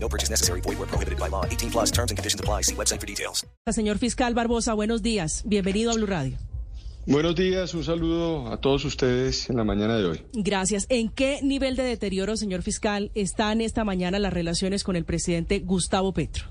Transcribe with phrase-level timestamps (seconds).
[0.00, 0.60] No purchase necessary.
[0.62, 1.44] Void where prohibited by law.
[1.44, 2.62] 18 plus terms and conditions apply.
[2.62, 3.46] See website for details.
[3.70, 5.42] Señor Fiscal Barbosa, buenos días.
[5.44, 6.38] Bienvenido a Blue Radio.
[7.10, 10.22] Buenos días, un saludo a todos ustedes en la mañana de hoy.
[10.34, 10.84] Gracias.
[10.90, 15.60] ¿En qué nivel de deterioro, señor fiscal, están esta mañana las relaciones con el presidente
[15.60, 16.44] Gustavo Petro?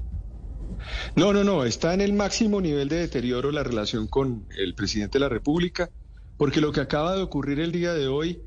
[1.16, 5.20] No, no, no, está en el máximo nivel de deterioro la relación con el presidente
[5.20, 5.91] de la República,
[6.38, 8.41] porque lo que acaba de ocurrir el día de hoy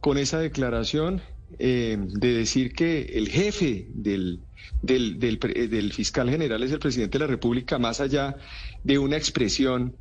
[0.00, 1.22] con esa declaración
[1.58, 4.40] eh, de decir que el jefe del,
[4.82, 8.36] del, del, del fiscal general es el presidente de la República, más allá
[8.84, 9.96] de una expresión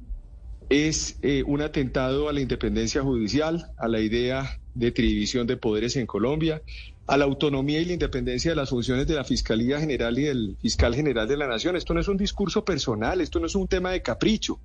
[0.70, 5.95] es eh, un atentado a la independencia judicial, a la idea de trivisión de poderes
[5.95, 6.62] en Colombia,
[7.07, 10.57] a la autonomía y la independencia de las funciones de la Fiscalía General y del
[10.61, 11.77] Fiscal General de la Nación.
[11.77, 14.59] Esto no es un discurso personal, esto no es un tema de capricho,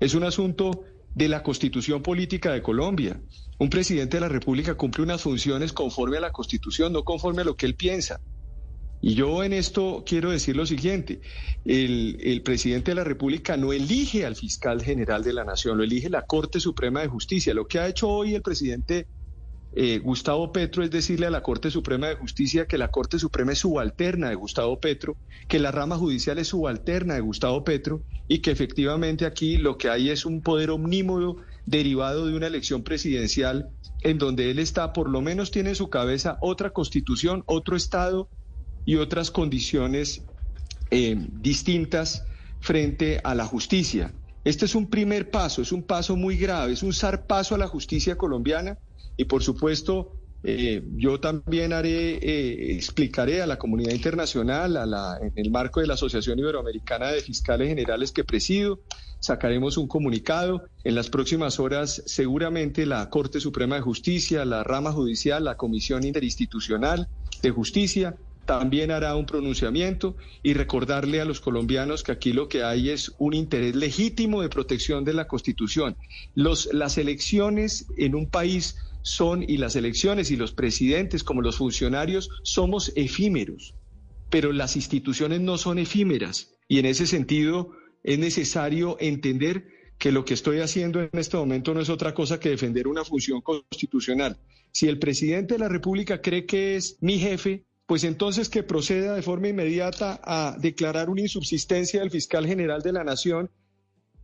[0.00, 0.84] es un asunto
[1.14, 3.20] de la constitución política de Colombia.
[3.58, 7.44] Un presidente de la República cumple unas funciones conforme a la constitución, no conforme a
[7.44, 8.20] lo que él piensa.
[9.00, 11.20] Y yo en esto quiero decir lo siguiente,
[11.64, 16.08] el, presidente de la República no elige al fiscal general de la Nación, lo elige
[16.08, 17.52] la Corte Suprema de Justicia.
[17.52, 19.06] Lo que ha hecho hoy el presidente
[19.76, 23.52] eh, Gustavo Petro es decirle a la Corte Suprema de Justicia que la Corte Suprema
[23.52, 25.16] es subalterna de Gustavo Petro,
[25.48, 29.88] que la rama judicial es subalterna de Gustavo Petro y que efectivamente aquí lo que
[29.88, 33.70] hay es un poder omnímodo derivado de una elección presidencial
[34.02, 38.28] en donde él está, por lo menos tiene en su cabeza otra constitución, otro Estado
[38.84, 40.24] y otras condiciones
[40.92, 42.24] eh, distintas
[42.60, 44.14] frente a la justicia.
[44.44, 47.66] Este es un primer paso, es un paso muy grave, es un zarpazo a la
[47.66, 48.78] justicia colombiana
[49.16, 55.18] y por supuesto eh, yo también haré, eh, explicaré a la comunidad internacional, a la,
[55.22, 58.80] en el marco de la Asociación Iberoamericana de Fiscales Generales que presido,
[59.20, 60.68] sacaremos un comunicado.
[60.84, 66.04] En las próximas horas seguramente la Corte Suprema de Justicia, la rama judicial, la Comisión
[66.04, 67.08] Interinstitucional
[67.40, 72.62] de Justicia también hará un pronunciamiento y recordarle a los colombianos que aquí lo que
[72.62, 75.96] hay es un interés legítimo de protección de la Constitución.
[76.34, 81.56] Los, las elecciones en un país son, y las elecciones y los presidentes como los
[81.56, 83.74] funcionarios, somos efímeros,
[84.30, 86.54] pero las instituciones no son efímeras.
[86.68, 87.72] Y en ese sentido
[88.02, 89.66] es necesario entender
[89.98, 93.04] que lo que estoy haciendo en este momento no es otra cosa que defender una
[93.04, 94.38] función constitucional.
[94.72, 99.14] Si el presidente de la República cree que es mi jefe, pues entonces que proceda
[99.14, 103.50] de forma inmediata a declarar una insubsistencia del fiscal general de la Nación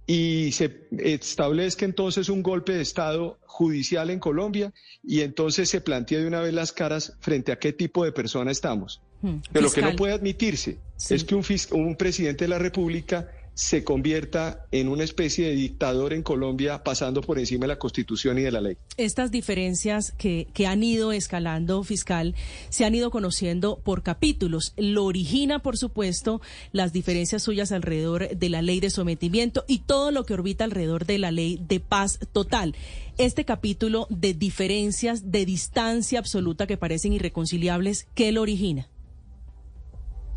[0.06, 4.72] y se establezca entonces un golpe de Estado judicial en Colombia
[5.03, 8.50] y entonces se plantea de una vez las caras frente a qué tipo de persona
[8.50, 9.03] estamos.
[9.22, 9.37] Hmm.
[9.53, 11.15] Pero lo que no puede admitirse sí.
[11.15, 16.15] es que un, un presidente de la República se convierta en una especie de dictador
[16.15, 18.78] en Colombia pasando por encima de la Constitución y de la ley.
[18.97, 22.34] Estas diferencias que, que, han ido escalando fiscal
[22.70, 24.72] se han ido conociendo por capítulos.
[24.78, 26.41] Lo origina, por supuesto,
[26.72, 31.04] las diferencias suyas alrededor de la ley de sometimiento y todo lo que orbita alrededor
[31.04, 32.75] de la ley de paz total.
[33.19, 38.88] Este capítulo de diferencias, de distancia absoluta que parecen irreconciliables, ¿qué lo origina?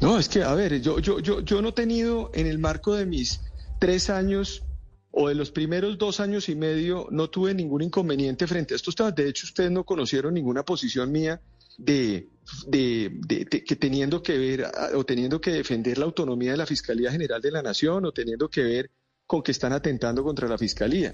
[0.01, 2.93] No, es que, a ver, yo, yo, yo, yo no he tenido en el marco
[2.93, 3.41] de mis
[3.79, 4.63] tres años
[5.11, 8.95] o de los primeros dos años y medio, no tuve ningún inconveniente frente a estos
[8.95, 9.13] temas.
[9.15, 11.39] De hecho, ustedes no conocieron ninguna posición mía
[11.77, 12.27] de,
[12.67, 14.65] de, que teniendo que ver
[14.95, 18.49] o teniendo que defender la autonomía de la Fiscalía General de la Nación o teniendo
[18.49, 18.91] que ver
[19.27, 21.13] con que están atentando contra la Fiscalía.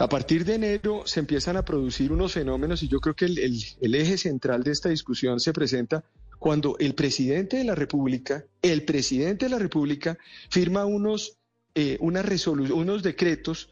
[0.00, 3.38] A partir de enero se empiezan a producir unos fenómenos y yo creo que el,
[3.80, 6.04] el eje central de esta discusión se presenta
[6.44, 10.18] cuando el presidente de la República, el presidente de la República
[10.50, 11.38] firma unos,
[11.74, 13.70] eh, unos decretos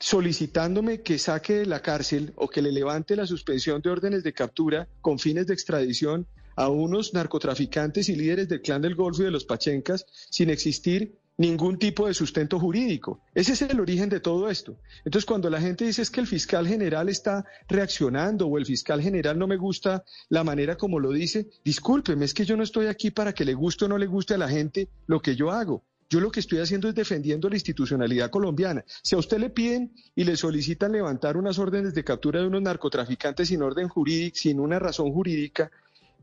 [0.00, 4.32] solicitándome que saque de la cárcel o que le levante la suspensión de órdenes de
[4.32, 6.26] captura con fines de extradición
[6.58, 11.16] a unos narcotraficantes y líderes del clan del Golfo y de los Pachencas sin existir
[11.36, 13.20] ningún tipo de sustento jurídico.
[13.32, 14.76] Ese es el origen de todo esto.
[15.04, 19.00] Entonces, cuando la gente dice es que el fiscal general está reaccionando o el fiscal
[19.00, 22.86] general no me gusta la manera como lo dice, discúlpeme, es que yo no estoy
[22.86, 25.52] aquí para que le guste o no le guste a la gente lo que yo
[25.52, 25.84] hago.
[26.10, 28.84] Yo lo que estoy haciendo es defendiendo la institucionalidad colombiana.
[29.02, 32.62] Si a usted le piden y le solicitan levantar unas órdenes de captura de unos
[32.62, 35.70] narcotraficantes sin orden jurídico, sin una razón jurídica,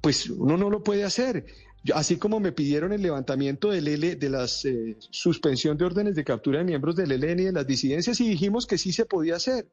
[0.06, 1.48] pues uno no lo puede hacer.
[1.96, 6.60] Así como me pidieron el levantamiento del L, de la suspensión de órdenes de captura
[6.60, 9.66] de miembros del ELN y de las disidencias y dijimos que sí se podía hacer.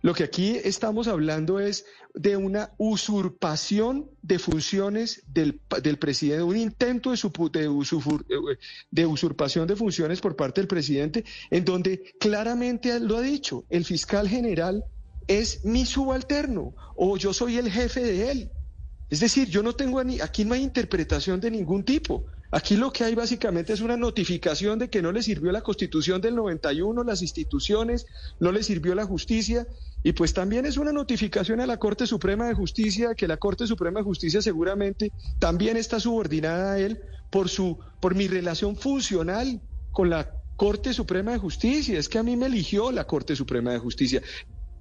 [0.00, 1.84] Lo que aquí estamos hablando es
[2.14, 8.56] de una usurpación de funciones del, del presidente, un intento de, supu- de eh,
[8.90, 13.84] de usurpación de funciones por parte del presidente, en donde claramente lo ha dicho, el
[13.84, 14.84] fiscal general
[15.26, 18.50] es mi subalterno o yo soy el jefe de él.
[19.10, 22.24] Es decir, yo no tengo aquí no hay interpretación de ningún tipo.
[22.52, 26.20] Aquí lo que hay básicamente es una notificación de que no le sirvió la Constitución
[26.20, 28.06] del 91, las instituciones,
[28.40, 29.68] no le sirvió la justicia
[30.02, 33.66] y pues también es una notificación a la Corte Suprema de Justicia que la Corte
[33.66, 39.60] Suprema de Justicia seguramente también está subordinada a él por su por mi relación funcional
[39.92, 41.98] con la Corte Suprema de Justicia.
[41.98, 44.22] Es que a mí me eligió la Corte Suprema de Justicia.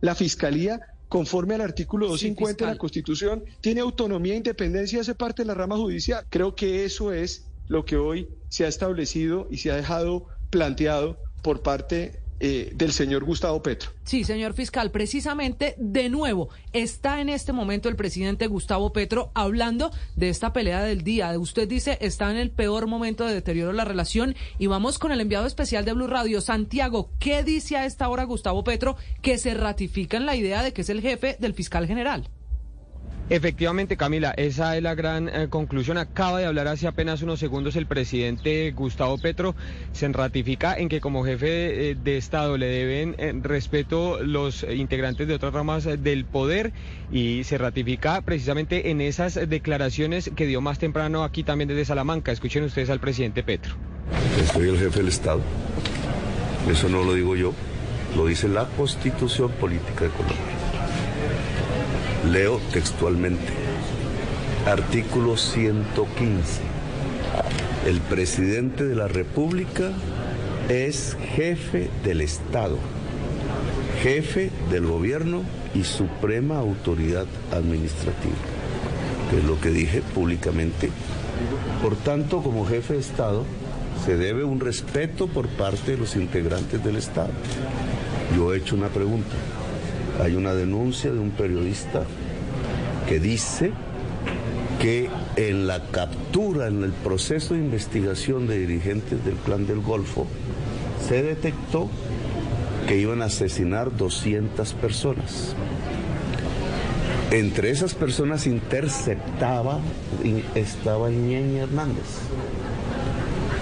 [0.01, 5.15] La Fiscalía, conforme al artículo Sí, 250 de la Constitución, tiene autonomía e independencia, hace
[5.15, 6.25] parte de la rama judicial.
[6.29, 11.17] Creo que eso es lo que hoy se ha establecido y se ha dejado planteado
[11.41, 13.91] por parte eh, del señor Gustavo Petro.
[14.03, 19.91] Sí, señor fiscal, precisamente de nuevo está en este momento el presidente Gustavo Petro hablando
[20.15, 21.37] de esta pelea del día.
[21.37, 25.11] Usted dice está en el peor momento de deterioro de la relación y vamos con
[25.11, 27.09] el enviado especial de Blue Radio, Santiago.
[27.19, 30.81] ¿Qué dice a esta hora Gustavo Petro que se ratifica en la idea de que
[30.81, 32.29] es el jefe del fiscal general?
[33.29, 35.99] Efectivamente, Camila, esa es la gran eh, conclusión.
[35.99, 39.55] Acaba de hablar hace apenas unos segundos el presidente Gustavo Petro.
[39.91, 45.27] Se ratifica en que como jefe eh, de Estado le deben eh, respeto los integrantes
[45.27, 46.73] de otras ramas del poder
[47.11, 52.31] y se ratifica precisamente en esas declaraciones que dio más temprano aquí también desde Salamanca.
[52.31, 53.75] Escuchen ustedes al presidente Petro.
[54.51, 55.41] soy el jefe del Estado.
[56.67, 57.53] Eso no lo digo yo,
[58.15, 60.58] lo dice la Constitución Política de Colombia.
[62.25, 63.53] Leo textualmente.
[64.65, 66.61] Artículo 115.
[67.87, 69.91] El presidente de la República
[70.67, 72.77] es jefe del Estado,
[74.03, 75.43] jefe del gobierno
[75.73, 78.35] y suprema autoridad administrativa,
[79.31, 80.91] que es lo que dije públicamente.
[81.81, 83.45] Por tanto, como jefe de Estado,
[84.05, 87.31] se debe un respeto por parte de los integrantes del Estado.
[88.35, 89.35] Yo he hecho una pregunta.
[90.21, 92.03] Hay una denuncia de un periodista
[93.07, 93.71] que dice
[94.81, 100.27] que en la captura, en el proceso de investigación de dirigentes del Clan del Golfo,
[101.07, 101.89] se detectó
[102.87, 105.55] que iban a asesinar 200 personas.
[107.31, 109.79] Entre esas personas interceptaba,
[110.55, 112.05] estaba Ñeñe Hernández.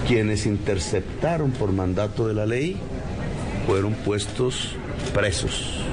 [0.06, 2.78] Quienes interceptaron por mandato de la ley
[3.66, 4.70] fueron puestos
[5.12, 5.84] presos.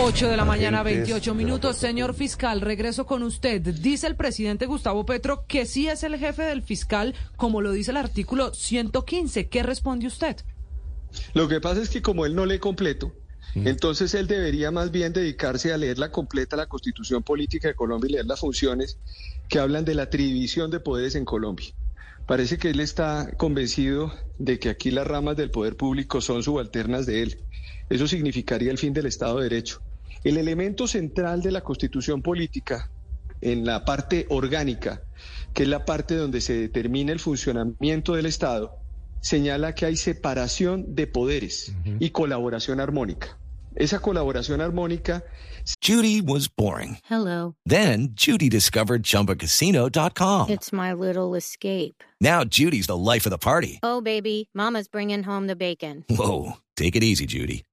[0.00, 1.76] 8 de la mañana, Agentes 28 de la minutos.
[1.76, 3.60] Señor fiscal, regreso con usted.
[3.60, 7.90] Dice el presidente Gustavo Petro que sí es el jefe del fiscal, como lo dice
[7.90, 9.48] el artículo 115.
[9.48, 10.36] ¿Qué responde usted?
[11.34, 13.12] Lo que pasa es que como él no lee completo,
[13.56, 18.08] entonces él debería más bien dedicarse a leer la completa la Constitución Política de Colombia
[18.08, 18.98] y leer las funciones
[19.48, 21.74] que hablan de la atribución de poderes en Colombia.
[22.24, 27.04] Parece que él está convencido de que aquí las ramas del poder público son subalternas
[27.04, 27.40] de él.
[27.90, 29.82] Eso significaría el fin del Estado de Derecho.
[30.24, 32.90] El elemento central de la Constitución Política
[33.40, 35.02] en la parte orgánica,
[35.54, 38.76] que es la parte donde se determina el funcionamiento del Estado,
[39.20, 43.38] señala que hay separación de poderes y colaboración armónica.
[43.76, 45.22] Esa colaboración armónica
[45.82, 46.98] Judy was boring.
[47.04, 47.54] Hello.
[47.66, 50.50] Then Judy discovered ChumbaCasino.com.
[50.50, 52.02] It's my little escape.
[52.20, 53.78] Now Judy's the life of the party.
[53.82, 56.04] Oh, baby, Mama's bringing home the bacon.
[56.08, 57.64] Whoa, take it easy, Judy.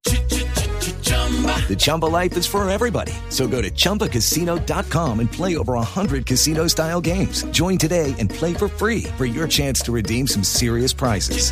[1.67, 3.13] The Chumba life is for everybody.
[3.29, 7.43] So go to ChumbaCasino.com and play over 100 casino style games.
[7.45, 11.51] Join today and play for free for your chance to redeem some serious prizes.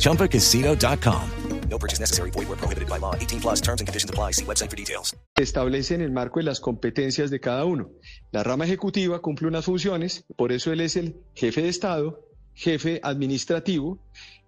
[0.00, 1.30] ChumbaCasino.com.
[1.68, 2.30] No purchase necessary.
[2.30, 3.14] Void where prohibited by law.
[3.14, 4.32] 18 plus terms and conditions apply.
[4.32, 5.16] See website for details.
[5.36, 7.90] se establece en el marco de las competencias de cada uno.
[8.30, 12.20] La rama ejecutiva cumple unas funciones, por eso él es el jefe de Estado,
[12.54, 13.98] jefe administrativo,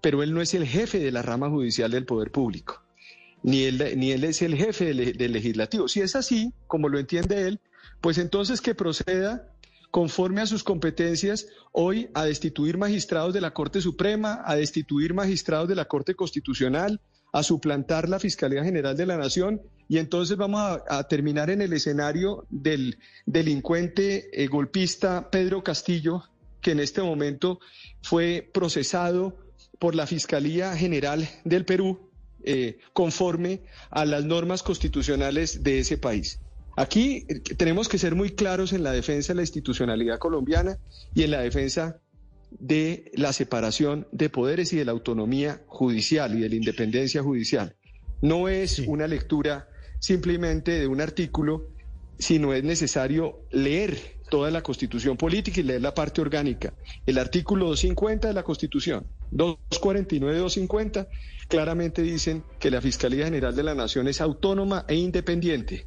[0.02, 2.83] pero él no es el jefe de la rama judicial del poder público,
[3.44, 5.86] ni él, ni él es el jefe del, del legislativo.
[5.86, 7.60] Si es así, como lo entiende él,
[8.00, 9.48] pues entonces que proceda
[9.90, 15.68] conforme a sus competencias hoy a destituir magistrados de la Corte Suprema, a destituir magistrados
[15.68, 17.00] de la Corte Constitucional,
[17.32, 21.72] a suplantar la Fiscalía General de la Nación y entonces vamos a, terminar en el
[21.72, 26.24] escenario del delincuente eh, golpista Pedro Castillo,
[26.60, 27.60] que en este momento
[28.02, 29.36] fue procesado
[29.78, 32.10] por la Fiscalía General del Perú
[32.44, 36.40] eh, conforme a las normas constitucionales de ese país.
[36.76, 40.78] Aquí eh, tenemos que ser muy claros en la defensa de la institucionalidad colombiana
[41.14, 42.00] y en la defensa
[42.50, 47.76] de la separación de poderes y de la autonomía judicial y de la independencia judicial.
[48.22, 51.68] No es una lectura simplemente de un artículo,
[52.18, 53.98] sino es necesario leer
[54.30, 56.74] toda la constitución política y leer la parte orgánica.
[57.06, 61.08] El artículo 250 de la constitución, 249 250,
[61.48, 65.86] claramente dicen que la Fiscalía General de la Nación es autónoma e independiente,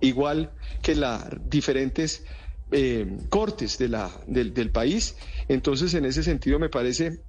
[0.00, 2.24] igual que las diferentes
[2.72, 5.16] eh, cortes de la, del, del país.
[5.48, 7.20] Entonces, en ese sentido, me parece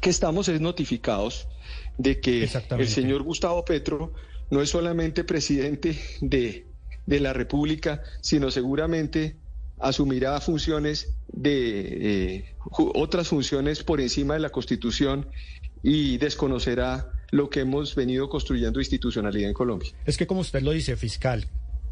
[0.00, 1.48] que estamos notificados
[1.96, 4.12] de que el señor Gustavo Petro
[4.50, 6.66] no es solamente presidente de,
[7.06, 9.36] de la República, sino seguramente
[9.80, 12.54] asumirá funciones de eh,
[12.94, 15.28] otras funciones por encima de la Constitución
[15.82, 19.90] y desconocerá lo que hemos venido construyendo institucionalidad en Colombia.
[20.04, 21.48] Es que como usted lo dice, fiscal,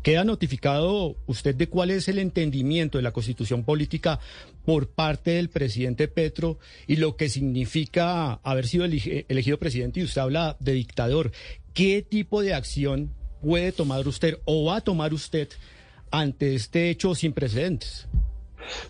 [0.06, 4.20] ¿Queda notificado usted de cuál es el entendimiento de la constitución política
[4.64, 9.98] por parte del presidente Petro y lo que significa haber sido elegido presidente?
[9.98, 11.32] Y usted habla de dictador.
[11.74, 15.48] ¿Qué tipo de acción puede tomar usted o va a tomar usted
[16.10, 18.08] ante este hecho sin precedentes?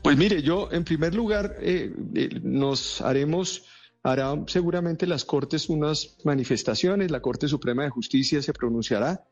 [0.03, 3.65] Pues mire, yo en primer lugar eh, eh, nos haremos,
[4.03, 9.25] hará seguramente las Cortes unas manifestaciones, la Corte Suprema de Justicia se pronunciará,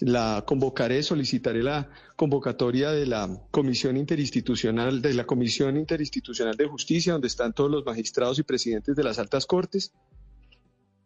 [0.00, 7.12] la convocaré, solicitaré la convocatoria de la Comisión Interinstitucional, de la Comisión Interinstitucional de Justicia,
[7.12, 9.92] donde están todos los magistrados y presidentes de las altas cortes.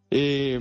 [0.09, 0.59] Eh,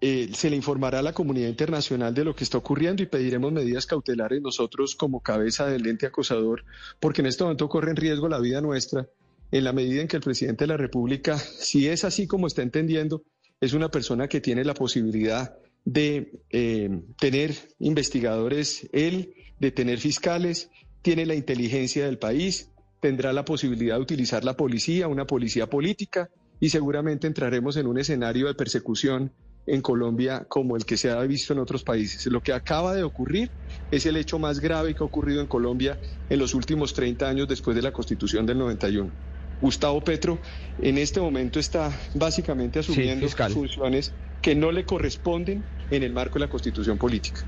[0.00, 3.52] eh, se le informará a la comunidad internacional de lo que está ocurriendo y pediremos
[3.52, 6.64] medidas cautelares nosotros como cabeza del ente acosador,
[7.00, 9.08] porque en este momento corre en riesgo la vida nuestra,
[9.50, 12.62] en la medida en que el presidente de la República, si es así como está
[12.62, 13.24] entendiendo,
[13.60, 20.70] es una persona que tiene la posibilidad de eh, tener investigadores él, de tener fiscales,
[21.02, 26.30] tiene la inteligencia del país, tendrá la posibilidad de utilizar la policía, una policía política,
[26.60, 29.32] y seguramente entraremos en un escenario de persecución
[29.68, 32.26] en Colombia como el que se ha visto en otros países.
[32.26, 33.50] Lo que acaba de ocurrir
[33.90, 35.98] es el hecho más grave que ha ocurrido en Colombia
[36.28, 39.12] en los últimos 30 años después de la Constitución del 91.
[39.60, 40.40] Gustavo Petro
[40.78, 46.46] en este momento está básicamente asumiendo funciones que no le corresponden en el marco de
[46.46, 47.40] la Constitución política.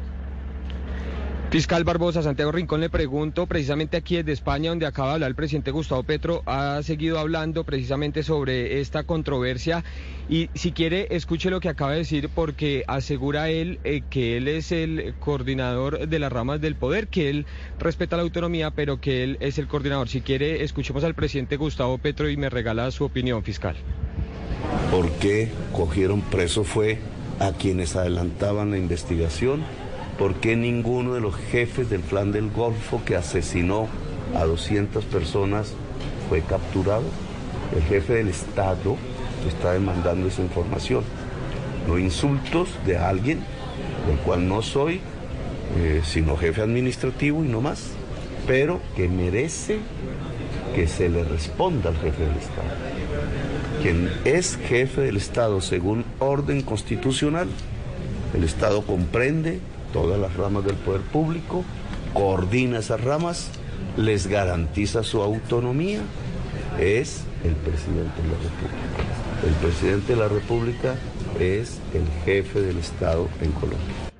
[1.50, 5.34] Fiscal Barbosa, Santiago Rincón, le pregunto, precisamente aquí desde España, donde acaba de hablar el
[5.34, 9.82] presidente Gustavo Petro, ha seguido hablando precisamente sobre esta controversia
[10.28, 14.46] y si quiere, escuche lo que acaba de decir porque asegura él eh, que él
[14.46, 17.46] es el coordinador de las ramas del poder, que él
[17.80, 20.08] respeta la autonomía, pero que él es el coordinador.
[20.08, 23.74] Si quiere, escuchemos al presidente Gustavo Petro y me regala su opinión, fiscal.
[24.92, 27.00] ¿Por qué cogieron preso fue
[27.40, 29.64] a quienes adelantaban la investigación?
[30.20, 33.88] ¿Por qué ninguno de los jefes del plan del Golfo que asesinó
[34.36, 35.72] a 200 personas
[36.28, 37.04] fue capturado?
[37.74, 38.98] El jefe del Estado
[39.48, 41.04] está demandando esa información.
[41.88, 43.38] No insultos de alguien
[44.06, 45.00] del cual no soy,
[45.78, 47.92] eh, sino jefe administrativo y no más,
[48.46, 49.78] pero que merece
[50.74, 52.68] que se le responda al jefe del Estado.
[53.82, 57.48] Quien es jefe del Estado según orden constitucional,
[58.34, 59.60] el Estado comprende
[59.92, 61.64] todas las ramas del poder público,
[62.14, 63.50] coordina esas ramas,
[63.96, 66.00] les garantiza su autonomía,
[66.78, 69.46] es el presidente de la República.
[69.46, 70.94] El presidente de la República
[71.38, 74.10] es el jefe del Estado en Colombia.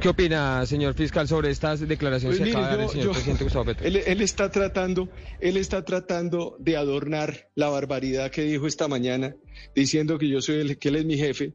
[0.00, 3.44] ¿Qué opina, señor fiscal, sobre estas declaraciones pues que acaba de dar el señor presidente
[3.44, 3.86] Gustavo Petro?
[3.86, 5.08] Él, está tratando,
[5.40, 9.34] él está tratando de adornar la barbaridad que dijo esta mañana,
[9.74, 11.54] diciendo que yo soy el, que él es mi jefe,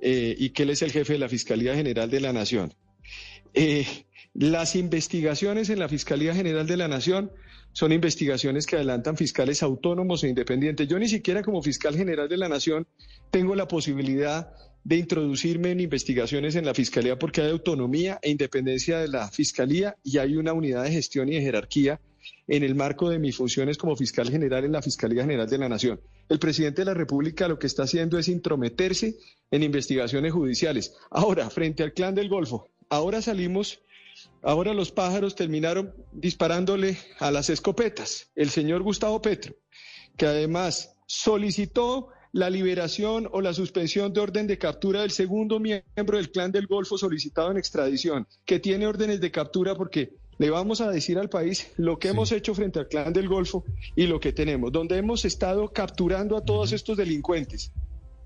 [0.00, 2.74] eh, y que él es el jefe de la Fiscalía General de la Nación.
[3.54, 3.86] Eh,
[4.34, 7.32] las investigaciones en la Fiscalía General de la Nación
[7.72, 10.88] son investigaciones que adelantan fiscales autónomos e independientes.
[10.88, 12.86] Yo ni siquiera como fiscal general de la Nación
[13.30, 14.52] tengo la posibilidad
[14.82, 19.96] de introducirme en investigaciones en la Fiscalía porque hay autonomía e independencia de la Fiscalía
[20.02, 22.00] y hay una unidad de gestión y de jerarquía
[22.46, 25.68] en el marco de mis funciones como fiscal general en la Fiscalía General de la
[25.68, 26.00] Nación.
[26.28, 29.16] El presidente de la República lo que está haciendo es intrometerse
[29.50, 30.96] en investigaciones judiciales.
[31.10, 33.80] Ahora, frente al clan del Golfo, ahora salimos,
[34.42, 38.30] ahora los pájaros terminaron disparándole a las escopetas.
[38.34, 39.54] El señor Gustavo Petro,
[40.16, 46.16] que además solicitó la liberación o la suspensión de orden de captura del segundo miembro
[46.16, 50.80] del clan del Golfo solicitado en extradición, que tiene órdenes de captura porque le vamos
[50.80, 53.62] a decir al país lo que hemos hecho frente al clan del Golfo
[53.94, 57.72] y lo que tenemos, donde hemos estado capturando a todos estos delincuentes.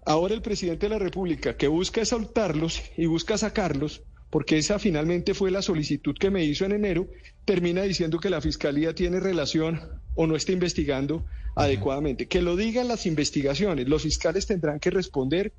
[0.06, 5.34] Ahora el presidente de la República, que busca soltarlos y busca sacarlos, porque esa finalmente
[5.34, 7.08] fue la solicitud que me hizo en enero,
[7.44, 9.80] termina diciendo que la Fiscalía tiene relación
[10.14, 11.24] o no está investigando
[11.56, 12.28] adecuadamente.
[12.28, 15.52] Que lo digan las investigaciones, los fiscales tendrán que responder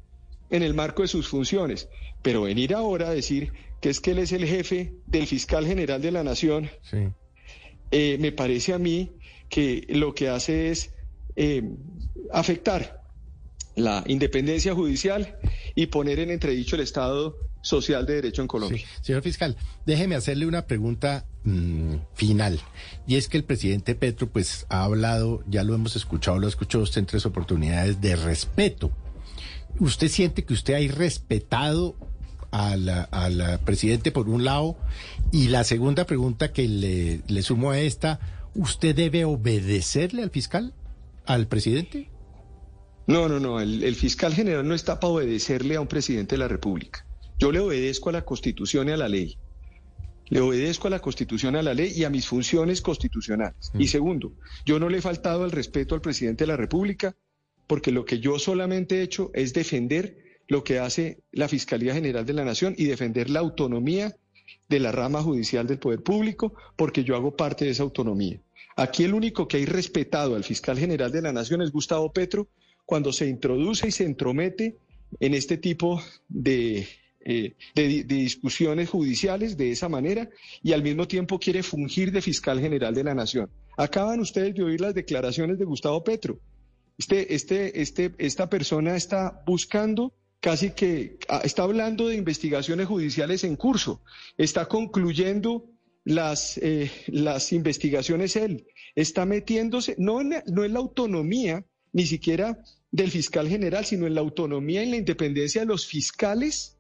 [0.50, 1.90] en el marco de sus funciones,
[2.22, 6.02] pero venir ahora a decir que es que él es el jefe del fiscal general
[6.02, 6.70] de la nación,
[7.92, 9.12] eh, me parece a mí
[9.50, 10.94] que lo que hace es
[11.36, 11.64] eh,
[12.32, 13.04] afectar
[13.75, 15.38] la independencia judicial
[15.75, 18.86] y poner en entredicho el Estado social de derecho en Colombia.
[19.02, 22.60] Señor fiscal, déjeme hacerle una pregunta mm, final.
[23.08, 26.50] Y es que el presidente Petro, pues, ha hablado, ya lo hemos escuchado, lo ha
[26.50, 28.92] escuchado usted en tres oportunidades, de respeto.
[29.79, 31.96] ¿Usted siente que usted ha respetado
[32.51, 34.77] al presidente por un lado?
[35.32, 38.20] Y la segunda pregunta que le, le sumo a esta,
[38.55, 40.74] ¿usted debe obedecerle al fiscal,
[41.25, 42.10] al presidente?
[43.08, 43.60] No, no, no.
[43.60, 47.05] El, fiscal general no está para obedecerle a un presidente de la República.
[47.38, 49.38] Yo le obedezco a la Constitución y a la ley.
[50.27, 53.72] Le obedezco a la Constitución, a la ley y a mis funciones constitucionales.
[53.77, 54.34] Y segundo,
[54.65, 57.15] yo no le he faltado el respeto al presidente de la República
[57.68, 60.18] porque lo que yo solamente he hecho es defender
[60.48, 64.16] lo que hace la Fiscalía General de la Nación y defender la autonomía
[64.70, 68.42] de la rama judicial del poder público porque yo hago parte de esa autonomía.
[68.76, 72.48] Aquí el único que hay respetado al fiscal general de la Nación es Gustavo Petro
[72.86, 74.78] cuando se introduce y se entromete
[75.20, 76.88] en este tipo de,
[77.22, 80.30] eh, de, discusiones judiciales de esa manera
[80.62, 83.50] y al mismo tiempo quiere fungir de fiscal general de la nación.
[83.78, 86.40] Acaban ustedes de oír las declaraciones de Gustavo Petro.
[86.98, 93.44] Este, este, este, esta persona está buscando casi que ah, está hablando de investigaciones judiciales
[93.44, 94.02] en curso,
[94.38, 95.66] está concluyendo
[96.04, 102.60] las, eh, las investigaciones él, está metiéndose, no no en la autonomía ni siquiera
[102.92, 106.78] del fiscal general, sino en la autonomía y la independencia de los fiscales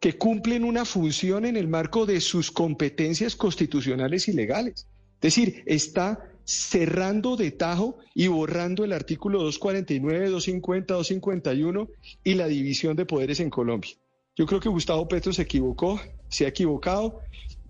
[0.00, 4.86] que cumplen una función en el marco de sus competencias constitucionales y legales.
[5.16, 11.88] Es decir, está cerrando de tajo y borrando el artículo 249, 250, 251
[12.24, 13.90] y la división de poderes en Colombia.
[14.34, 17.20] Yo creo que Gustavo Petro se equivocó, se ha equivocado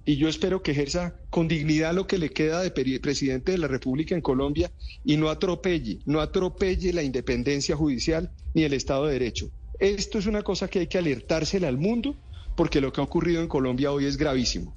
[0.04, 3.66] y yo espero que ejerza con dignidad lo que le queda de presidente de la
[3.66, 4.70] República en Colombia
[5.04, 9.50] y no atropelle, no atropelle la independencia judicial ni el Estado de Derecho.
[9.80, 12.14] Esto es una cosa que hay que alertársela al mundo
[12.54, 14.76] porque lo que ha ocurrido en Colombia hoy es gravísimo.